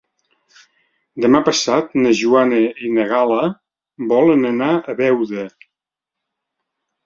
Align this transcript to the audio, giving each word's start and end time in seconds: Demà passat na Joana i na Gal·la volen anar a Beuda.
Demà 1.25 1.41
passat 1.49 1.93
na 2.05 2.15
Joana 2.23 2.63
i 2.87 2.91
na 2.97 3.07
Gal·la 3.13 3.45
volen 4.17 4.51
anar 4.55 4.73
a 4.75 4.99
Beuda. 5.07 5.49